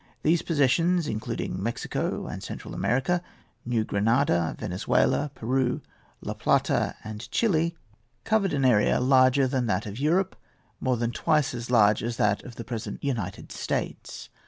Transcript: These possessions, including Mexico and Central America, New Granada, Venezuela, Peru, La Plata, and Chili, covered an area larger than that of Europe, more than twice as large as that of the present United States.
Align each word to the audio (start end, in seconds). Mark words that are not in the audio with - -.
These 0.23 0.41
possessions, 0.41 1.07
including 1.07 1.61
Mexico 1.61 2.25
and 2.25 2.41
Central 2.41 2.73
America, 2.73 3.21
New 3.63 3.83
Granada, 3.83 4.55
Venezuela, 4.57 5.29
Peru, 5.35 5.79
La 6.21 6.33
Plata, 6.33 6.95
and 7.03 7.29
Chili, 7.29 7.75
covered 8.23 8.51
an 8.53 8.65
area 8.65 8.99
larger 8.99 9.47
than 9.47 9.67
that 9.67 9.85
of 9.85 9.99
Europe, 9.99 10.35
more 10.79 10.97
than 10.97 11.11
twice 11.11 11.53
as 11.53 11.69
large 11.69 12.01
as 12.01 12.17
that 12.17 12.41
of 12.43 12.55
the 12.55 12.63
present 12.63 13.03
United 13.03 13.51
States. 13.51 14.29